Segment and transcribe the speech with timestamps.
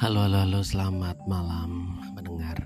[0.00, 2.56] Halo, halo, halo, selamat malam mendengar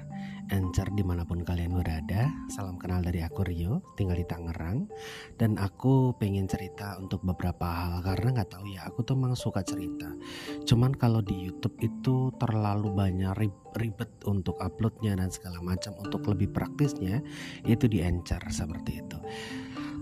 [0.54, 2.30] Encer di mana pun kalian berada.
[2.46, 4.86] Salam kenal dari aku Rio, tinggal di Tangerang.
[5.34, 9.66] Dan aku pengen cerita untuk beberapa hal Karena nggak tahu ya, aku tuh memang suka
[9.66, 10.14] cerita.
[10.62, 13.34] Cuman kalau di Youtube itu terlalu banyak
[13.82, 15.90] ribet untuk uploadnya dan segala macam.
[15.98, 17.18] Untuk lebih praktisnya,
[17.66, 19.18] itu di Encer seperti itu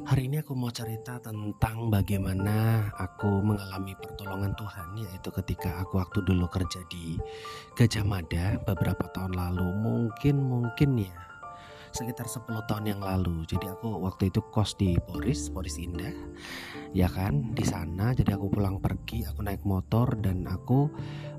[0.02, 6.26] Hari ini aku mau cerita tentang bagaimana aku mengalami pertolongan Tuhan yaitu ketika aku waktu
[6.26, 7.22] dulu kerja di
[7.78, 11.14] Gajah Mada beberapa tahun lalu mungkin mungkin ya
[11.94, 13.46] sekitar 10 tahun yang lalu.
[13.46, 16.16] Jadi aku waktu itu kos di Boris, Boris Indah.
[16.96, 20.88] Ya kan, di sana jadi aku pulang pergi, aku naik motor dan aku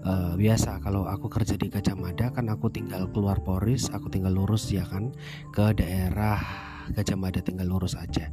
[0.05, 4.37] uh, biasa kalau aku kerja di Gajah Mada kan aku tinggal keluar Boris, aku tinggal
[4.37, 5.11] lurus ya kan
[5.51, 8.27] ke daerah Gajah Mada tinggal lurus aja.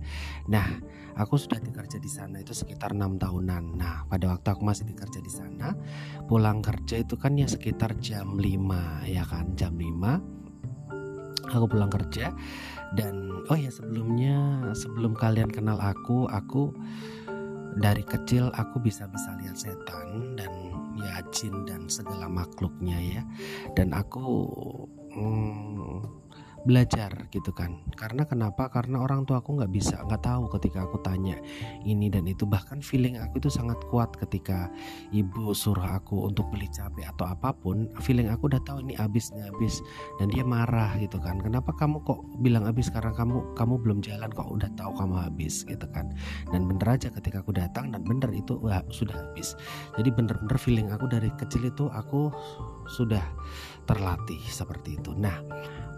[0.51, 0.67] Nah,
[1.15, 3.79] aku sudah dikerja di sana itu sekitar enam tahunan.
[3.79, 5.79] Nah, pada waktu aku masih dikerja di sana,
[6.27, 10.41] pulang kerja itu kan ya sekitar jam 5 ya kan, jam 5
[11.51, 12.31] aku pulang kerja
[12.95, 16.75] dan oh ya sebelumnya sebelum kalian kenal aku, aku
[17.79, 20.51] dari kecil aku bisa-bisa lihat setan dan
[20.99, 23.23] ya jin dan segala makhluknya ya.
[23.79, 24.27] Dan aku
[25.15, 26.03] hmm,
[26.65, 27.81] belajar gitu kan.
[27.97, 28.69] Karena kenapa?
[28.69, 31.37] Karena orang tua aku nggak bisa nggak tahu ketika aku tanya
[31.85, 32.45] ini dan itu.
[32.45, 34.69] Bahkan feeling aku itu sangat kuat ketika
[35.15, 39.33] ibu suruh aku untuk beli cabai atau apa pun feeling aku udah tahu ini habis
[39.33, 39.81] nih habis
[40.21, 41.41] dan dia marah gitu kan.
[41.41, 42.93] Kenapa kamu kok bilang habis?
[42.93, 46.13] Karena kamu kamu belum jalan kok udah tahu kamu habis gitu kan.
[46.53, 49.57] Dan bener aja ketika aku datang dan bener itu wah, sudah habis.
[49.97, 52.29] Jadi bener-bener feeling aku dari kecil itu aku
[52.91, 53.23] sudah
[53.91, 55.11] terlatih seperti itu.
[55.19, 55.43] Nah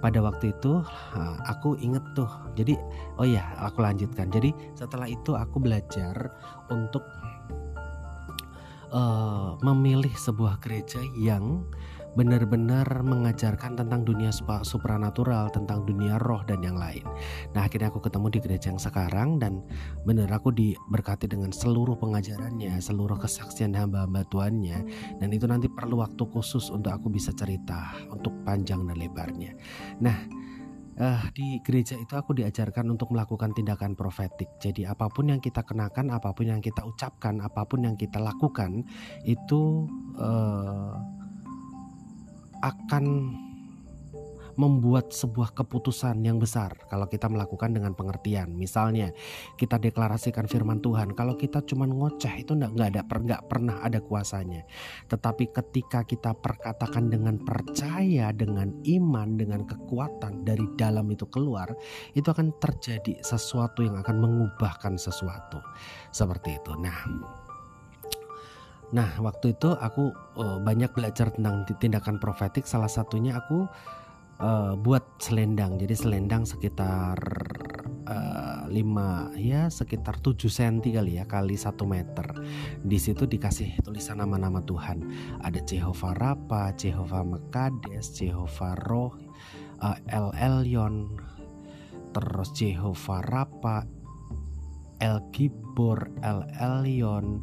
[0.00, 0.80] pada waktu itu
[1.44, 2.28] aku inget tuh.
[2.56, 2.74] Jadi
[3.20, 4.32] oh ya aku lanjutkan.
[4.32, 6.32] Jadi setelah itu aku belajar
[6.72, 7.04] untuk
[8.92, 11.68] uh, memilih sebuah gereja yang
[12.12, 14.28] benar-benar mengajarkan tentang dunia
[14.62, 17.04] supranatural, tentang dunia roh dan yang lain.
[17.56, 19.64] Nah akhirnya aku ketemu di gereja yang sekarang dan
[20.04, 24.78] benar aku diberkati dengan seluruh pengajarannya, seluruh kesaksian hamba-hamba Tuhannya
[25.20, 29.56] dan itu nanti perlu waktu khusus untuk aku bisa cerita untuk panjang dan lebarnya.
[30.04, 30.16] Nah
[31.00, 34.52] uh, di gereja itu aku diajarkan untuk melakukan tindakan profetik.
[34.60, 38.20] Jadi apa pun yang kita kenakan, apa pun yang kita ucapkan, apa pun yang kita
[38.20, 38.84] lakukan
[39.24, 39.88] itu
[40.20, 41.21] uh,
[42.62, 43.04] akan
[44.56, 48.52] membuat sebuah keputusan yang besar kalau kita melakukan dengan pengertian.
[48.52, 49.12] Misalnya
[49.56, 54.64] kita deklarasikan firman Tuhan, kalau kita cuma ngoceh itu nggak ada nggak pernah ada kuasanya.
[55.08, 61.72] Tetapi ketika kita perkatakan dengan percaya, dengan iman, dengan kekuatan dari dalam itu keluar,
[62.12, 65.60] itu akan terjadi sesuatu yang akan mengubahkan sesuatu
[66.12, 66.72] seperti itu.
[66.76, 66.98] Nah,
[68.92, 72.68] Nah, waktu itu aku uh, banyak belajar tentang tindakan profetik.
[72.68, 73.64] Salah satunya aku
[74.36, 75.80] uh, buat selendang.
[75.80, 77.16] Jadi selendang sekitar
[78.04, 82.26] uh, 5 ya sekitar 7 cm kali ya kali 1 meter.
[82.84, 85.08] Di situ dikasih tulisan nama-nama Tuhan.
[85.40, 89.16] Ada Jehovah Rapa, Jehovah Mekades, Jehovah Roh,
[89.80, 91.16] uh, El Elyon,
[92.12, 93.88] terus Jehovah Rapa,
[95.00, 97.40] El Gibor, El Elyon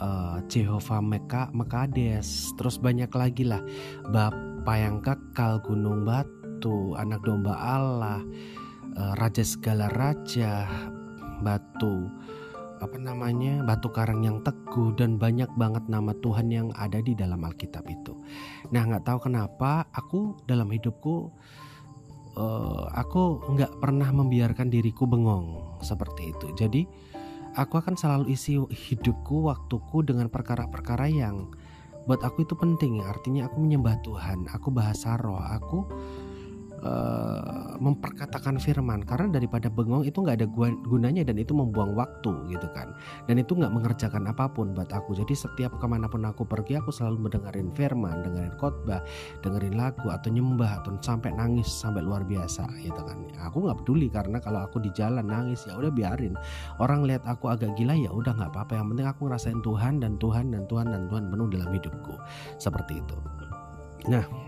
[0.00, 3.62] uh, Jehovah Meka Mekades terus banyak lagi lah
[4.10, 8.20] Bapa yang kekal Gunung Batu anak domba Allah
[8.96, 10.66] uh, Raja segala raja
[11.44, 12.08] batu
[12.76, 17.40] apa namanya batu karang yang teguh dan banyak banget nama Tuhan yang ada di dalam
[17.40, 18.12] Alkitab itu.
[18.72, 21.32] Nah nggak tahu kenapa aku dalam hidupku
[22.36, 26.46] uh, aku nggak pernah membiarkan diriku bengong seperti itu.
[26.52, 26.84] Jadi
[27.56, 31.50] aku akan selalu isi hidupku, waktuku dengan perkara-perkara yang
[32.06, 33.10] buat aku itu penting ya.
[33.10, 35.78] Artinya aku menyembah Tuhan, aku bahasa roh, aku
[36.84, 39.02] uh, memperkatakan firman.
[39.04, 40.48] Karena daripada bengong itu nggak ada
[40.86, 42.92] gunanya dan itu membuang waktu gitu kan.
[43.26, 45.16] Dan itu nggak mengerjakan apa pun buat aku.
[45.16, 49.00] Jadi setiap ke mana pun aku pergi aku selalu mendengarin firman dengerin khotbah
[49.44, 53.28] dengerin lagu atau nyembah atau sampai nangis sampai luar biasa gitu kan.
[53.50, 56.34] Aku nggak peduli karena kalau aku di jalan nangis ya udah biarin.
[56.82, 58.72] Orang lihat aku agak gila ya udah nggak apa-apa.
[58.78, 62.14] Yang penting aku ngerasain Tuhan dan Tuhan dan Tuhan dan Tuhan penuh dalam hidupku.
[62.56, 63.16] Seperti itu.
[64.06, 64.45] Nah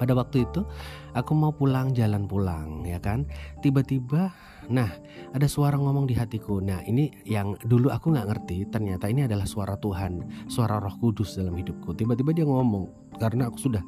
[0.00, 0.64] pada waktu itu
[1.12, 3.28] aku mau pulang jalan pulang ya kan.
[3.60, 4.32] Tiba-tiba
[4.72, 4.88] nah
[5.36, 6.64] ada suara ngomong di hatiku.
[6.64, 11.36] Nah ini yang dulu aku nggak ngerti ternyata ini adalah suara Tuhan, suara Roh Kudus
[11.36, 11.92] dalam hidupku.
[11.92, 13.84] Tiba-tiba dia ngomong karena aku sudah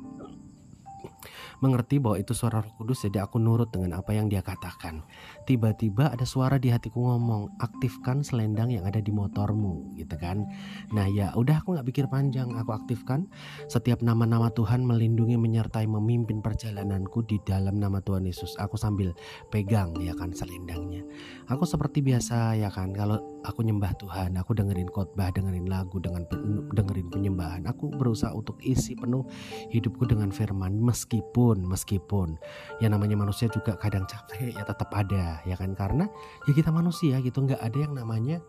[1.62, 5.06] mengerti bahwa itu suara Roh Kudus jadi aku nurut dengan apa yang dia katakan.
[5.46, 10.42] Tiba-tiba ada suara di hatiku ngomong, aktifkan selendang yang ada di motormu gitu kan.
[10.90, 13.30] Nah ya udah aku nggak pikir panjang, aku aktifkan
[13.70, 18.58] setiap nama-nama Tuhan melindungi menyertai memimpin perjalananku di dalam nama Tuhan Yesus.
[18.58, 19.14] Aku sambil
[19.54, 21.06] pegang ya kan selendangnya.
[21.46, 26.26] Aku seperti biasa ya kan kalau aku nyembah Tuhan, aku dengerin khotbah, dengerin lagu, dengan
[26.74, 27.62] dengerin penyembahan.
[27.70, 29.22] Aku berusaha untuk isi penuh
[29.70, 32.40] hidupku dengan firman meskipun meskipun.
[32.81, 35.76] Ya namanya manusia juga kadang capek ya tetap ada ya kan?
[35.76, 36.08] Karena
[36.49, 38.40] ya kita manusia gitu nggak ada yang namanya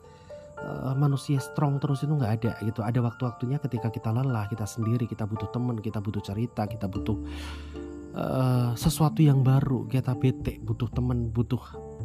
[0.63, 2.79] uh, manusia strong terus itu nggak ada gitu.
[2.79, 7.17] Ada waktu-waktunya ketika kita lelah kita sendiri kita butuh teman kita butuh cerita kita butuh
[8.15, 11.61] uh, sesuatu yang baru kita bete butuh teman butuh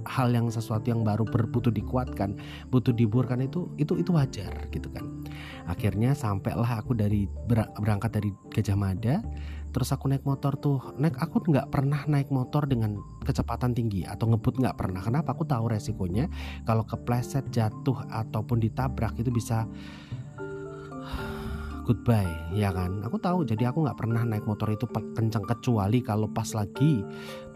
[0.09, 2.41] hal yang sesuatu yang baru berbutuh dikuatkan
[2.73, 5.05] butuh diburkan itu itu itu wajar gitu kan.
[5.69, 7.29] Akhirnya sampailah aku dari
[7.79, 9.21] berangkat dari Gajah Mada
[9.69, 14.33] terus aku naik motor tuh naik aku nggak pernah naik motor dengan kecepatan tinggi atau
[14.33, 15.05] ngebut nggak pernah.
[15.05, 15.37] Kenapa?
[15.37, 16.27] Aku tahu resikonya.
[16.65, 19.69] Kalau kepleset jatuh ataupun ditabrak itu bisa
[21.89, 23.01] goodbye ya kan?
[23.01, 27.01] Aku tahu jadi aku nggak pernah naik motor itu kencang kecuali kalau pas lagi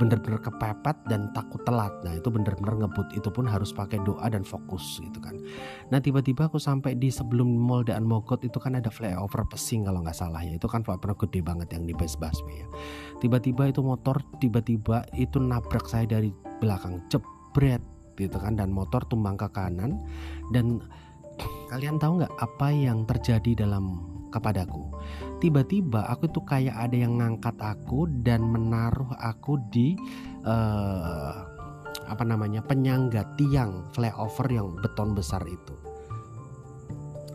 [0.00, 1.93] bener-bener kepepet dan takut telat.
[2.00, 5.37] Nah itu bener-bener ngebut itu pun harus pakai doa dan fokus gitu kan.
[5.93, 10.00] Nah tiba-tiba aku sampai di sebelum mall Daan Mogot itu kan ada flyover pesing kalau
[10.00, 10.56] nggak salah ya.
[10.56, 12.67] Itu kan flyover gede banget yang di base busway ya.
[13.20, 17.85] Tiba-tiba itu motor tiba-tiba itu nabrak saya dari belakang jebret
[18.17, 18.56] gitu kan.
[18.56, 20.00] Dan motor tumbang ke kanan.
[20.56, 20.81] Dan
[21.70, 24.88] kalian tahu nggak apa yang terjadi dalam kepadaku.
[25.38, 29.94] Tiba-tiba aku tuh kayak ada yang ngangkat aku dan menaruh aku di
[30.49, 31.44] uh,
[32.08, 35.75] apa namanya penyangga tiang flyover yang beton besar itu.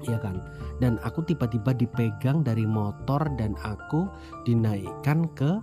[0.08, 0.40] Iya kan?
[0.78, 4.08] Dan aku tiba-tiba dipegang dari motor dan aku
[4.46, 5.58] dinaikkan ke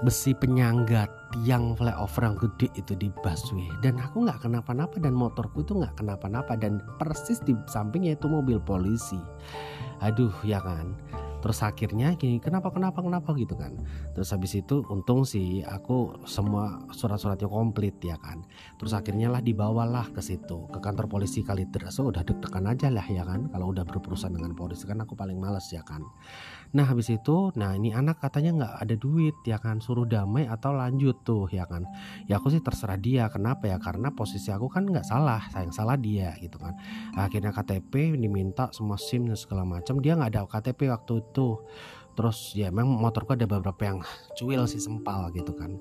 [0.00, 3.68] besi penyangga tiang flyover yang gede itu di busway.
[3.84, 8.56] Dan aku nggak kenapa-napa dan motorku itu nggak kenapa-napa dan persis di sampingnya itu mobil
[8.58, 9.20] polisi.
[10.00, 10.96] Aduh ya kan?
[11.40, 13.80] Terus akhirnya gini kenapa kenapa kenapa gitu kan?
[14.12, 18.44] Terus habis itu untung sih aku semua surat-suratnya komplit ya kan?
[18.76, 21.96] Terus akhirnya lah dibawalah ke situ ke kantor polisi Kalideres.
[21.96, 23.48] So udah deg-degan aja lah ya kan?
[23.48, 26.04] Kalau udah berurusan dengan polisi kan aku paling males ya kan
[26.70, 30.70] Nah habis itu, nah ini anak katanya nggak ada duit ya kan, suruh damai atau
[30.70, 31.82] lanjut tuh ya kan.
[32.30, 33.82] Ya aku sih terserah dia, kenapa ya?
[33.82, 36.78] Karena posisi aku kan nggak salah, sayang salah dia gitu kan.
[37.18, 41.58] Akhirnya KTP diminta semua SIM dan segala macam, dia nggak ada KTP waktu itu.
[42.14, 43.98] Terus ya memang motorku ada beberapa yang
[44.38, 45.74] cuil sih sempal gitu kan,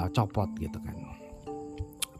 [0.00, 1.19] uh, copot gitu kan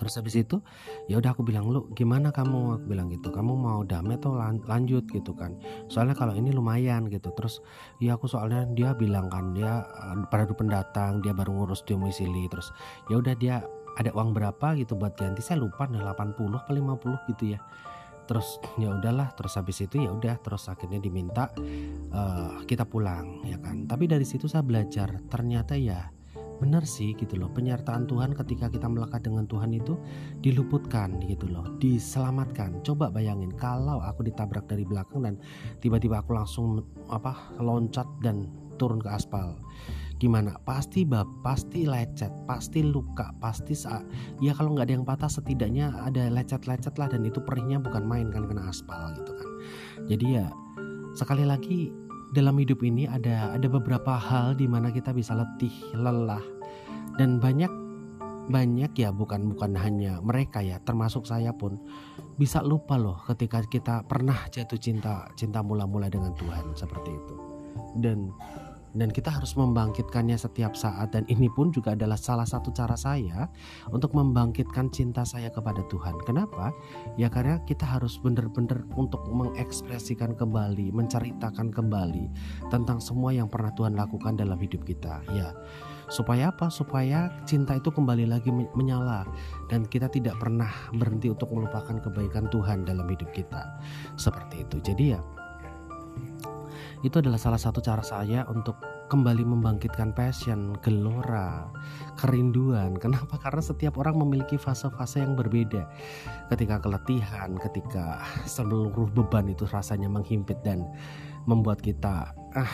[0.00, 0.64] terus habis itu
[1.12, 2.81] ya udah aku bilang lu gimana kamu?
[2.81, 5.05] Aku bilang gitu kamu mau damai atau lan lanjut?
[5.12, 5.61] Gitu kan.
[5.93, 7.29] Soalnya kalau ini lumayan gitu.
[7.37, 7.61] Terus
[8.00, 12.49] ya aku soalnya dia bilang kan dia uh, baru pendatang dia baru ngurus domisili.
[12.49, 12.73] Terus
[13.12, 13.61] ya udah dia
[14.00, 14.73] ada uang berapa?
[14.81, 15.44] Gitu buat ganti.
[15.44, 17.61] Saya lupa nih 80 atau 50 gitu ya.
[18.25, 19.37] Terus ya udahlah.
[19.37, 20.41] Terus habis itu ya udah.
[20.41, 21.53] Terus akhirnya diminta
[22.17, 23.85] uh, kita pulang ya kan.
[23.85, 26.19] Tapi dari situ saya belajar ternyata ya
[26.61, 27.49] benar sih gitu loh.
[27.51, 29.97] Penyertaan Tuhan ketika kita melekat dengan Tuhan itu
[30.45, 31.65] diluputkan gitu loh.
[31.81, 32.85] Diselamatkan.
[32.85, 35.35] Coba bayangin kalau aku ditabrak dari belakang dan
[35.81, 38.47] tiba-tiba aku langsung apa loncat dan
[38.77, 39.57] turun ke aspal
[40.21, 40.61] gimana?
[40.69, 44.05] Pasti bab pasti lecet pasti luka pasti saat
[44.45, 48.29] ya kalau nggak ada yang patah setidaknya ada lecet-lecet lah dan itu perihnya bukan main
[48.29, 49.49] kan kena aspal gitu kan.
[50.06, 50.53] Jadi ya
[51.17, 51.89] sekali lagi
[52.31, 56.59] dalam hidup ini ada ada beberapa hal di mana kita bisa letih, lelah
[57.19, 57.70] dan banyak
[58.50, 61.79] banyak ya bukan bukan hanya mereka ya termasuk saya pun.
[62.34, 67.36] Bisa lupa loh ketika kita pernah jatuh cinta cinta mula-mula dengan Tuhan seperti itu.
[68.00, 68.34] Dan
[68.94, 73.47] dan kita harus membangkitkannya setiap saat dan ini pun juga adalah salah satu cara saya
[73.94, 76.19] untuk membangkitkan cinta saya kepada Tuhan.
[76.27, 76.75] Kenapa?
[77.15, 82.27] Ya karena kita harus benar-benar untuk mengekspresikan kembali, menceritakan kembali
[82.69, 85.23] tentang semua yang pernah Tuhan lakukan dalam hidup kita.
[85.31, 85.55] Ya.
[86.11, 86.67] Supaya apa?
[86.75, 89.23] Supaya cinta itu kembali lagi menyala
[89.70, 93.79] dan kita tidak pernah berhenti untuk melupakan kebaikan Tuhan dalam hidup kita.
[94.19, 94.82] Seperti itu.
[94.82, 95.23] Jadi ya
[97.01, 98.77] itu adalah salah satu cara saya untuk
[99.11, 101.67] kembali membangkitkan passion, gelora,
[102.21, 102.95] kerinduan.
[103.03, 103.41] Kenapa?
[103.41, 105.89] Karena setiap orang memiliki fase-fase yang berbeda.
[106.53, 110.85] Ketika keletihan, ketika seluruh beban itu rasanya menghimpit dan
[111.49, 112.73] membuat kita ah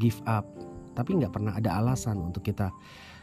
[0.00, 0.48] give up.
[0.96, 2.72] Tapi nggak pernah ada alasan untuk kita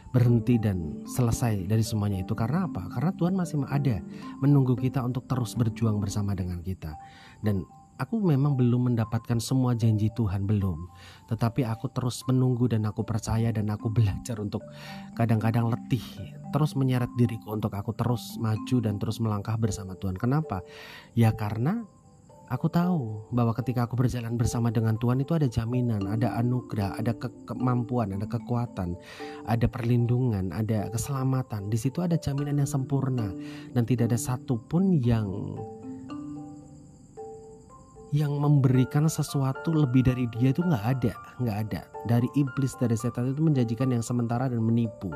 [0.08, 2.88] berhenti dan selesai dari semuanya itu karena apa?
[2.96, 4.00] Karena Tuhan masih ada
[4.40, 6.96] menunggu kita untuk terus berjuang bersama dengan kita.
[7.44, 10.86] Dan aku memang belum mendapatkan semua janji Tuhan belum.
[11.28, 14.62] Tetapi aku terus menunggu dan aku percaya dan aku belajar untuk
[15.18, 16.02] kadang-kadang letih
[16.54, 20.16] terus menyeret diriku untuk aku terus maju dan terus melangkah bersama Tuhan.
[20.16, 20.64] Kenapa?
[21.12, 21.84] Ya karena
[22.48, 27.12] aku tahu bahwa ketika aku berjalan bersama dengan Tuhan itu ada jaminan, ada anugerah, ada
[27.12, 28.96] ke kemampuan, ada kekuatan,
[29.44, 31.68] ada perlindungan, ada keselamatan.
[31.68, 33.28] Di situ ada jaminan yang sempurna
[33.76, 35.28] dan tidak ada satupun yang
[38.14, 41.80] yang memberikan sesuatu lebih dari dia itu nggak ada nggak ada.
[42.06, 45.10] Dari iblis dari setan itu menjanjikan yang sementara dan menipu.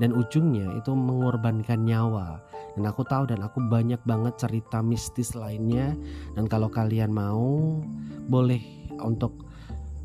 [0.00, 2.40] Dan ujungnya itu mengorbankan nyawa.
[2.76, 5.92] Dan aku tahu dan aku banyak banget cerita mistis lainnya.
[6.34, 7.80] Dan kalau kalian mau
[8.28, 8.60] boleh
[9.00, 9.49] untuk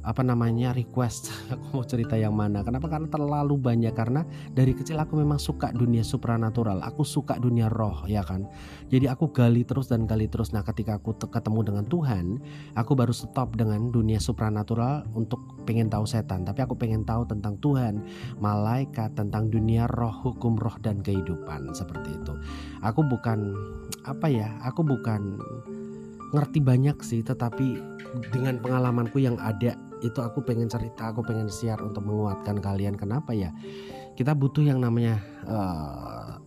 [0.06, 1.34] apa namanya request.
[1.54, 2.62] Aku mau cerita yang mana.
[2.62, 2.86] Kenapa?
[2.86, 3.94] Karena terlalu banyak.
[3.98, 4.22] Karena
[4.54, 6.86] dari kecil aku memang suka dunia supranatural.
[6.86, 8.46] Aku suka dunia roh ya kan?
[8.94, 10.54] Jadi aku gali terus dan gali terus.
[10.54, 12.26] Nah ketika aku ketemu dengan Tuhan
[12.78, 16.46] aku baru stop dengan dunia supranatural untuk pengen tahu setan.
[16.46, 18.06] Tapi aku pengen tahu tentang Tuhan
[18.38, 21.74] malaikat tentang dunia roh hukum roh dan kehidupan.
[21.74, 22.34] Seperti itu.
[22.86, 23.58] Aku bukan
[24.06, 25.42] apa ya aku bukan
[26.36, 27.26] ngerti banyak sih.
[27.26, 27.96] Tetapi
[28.32, 32.94] dengan pengalamanku yang ada itu aku pengen cerita aku pengen share untuk menguatkan kalian.
[32.94, 33.50] Kenapa ya?
[34.14, 35.18] Kita butuh yang namanya
[35.50, 36.38] uh,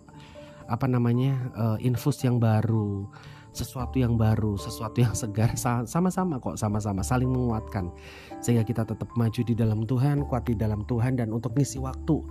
[0.68, 3.08] apa namanya uh, infus yang baru
[3.56, 5.58] sesuatu yang baru sesuatu yang segar.
[5.58, 7.90] Sama-sama kok sama-sama saling menguatkan.
[8.38, 12.22] Sehingga kita tetap maju di dalam Tuhan kuat di dalam Tuhan dan untuk ngisi waktu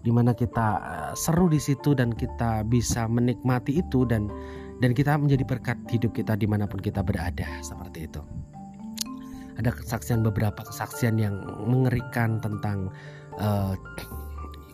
[0.00, 4.32] di mana kita uh, seru di situ dan kita bisa menikmati itu dan
[4.80, 7.44] dan kita menjadi berkat hidup kita di mana pun kita berada.
[7.60, 8.24] Seperti itu
[9.60, 12.88] ada kesaksian beberapa kesaksian yang mengerikan tentang
[13.36, 13.76] uh,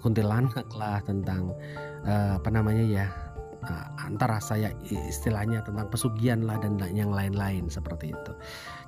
[0.00, 1.50] kuntilanak lah tentang
[2.07, 3.07] uh, apa namanya ya
[3.66, 8.33] uh, antara saya istilahnya tentang pesugihan lah dan yang lain-lain seperti itu.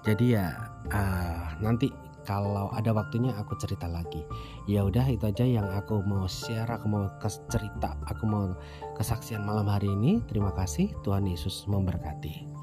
[0.07, 0.55] Jadi ya
[0.95, 1.91] uh, nanti
[2.23, 4.23] kalau ada waktunya aku cerita lagi.
[4.71, 7.11] Ya udah itu aja yang aku mau share aku mau
[7.51, 8.55] cerita aku mau
[8.95, 10.23] kesaksian malam hari ini.
[10.31, 12.58] Terima kasih Tuhan Yesus memberkati